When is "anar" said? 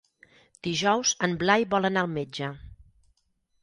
1.93-2.07